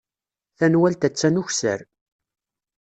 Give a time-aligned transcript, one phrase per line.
[0.57, 1.79] Tanwalt attan ukessar.